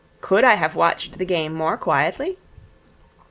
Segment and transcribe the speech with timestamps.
[0.19, 2.39] Could I have watched the game more quietly?'